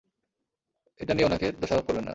[0.99, 2.09] এটা নিয়ে উনাকে দোষারোপ করবেন না।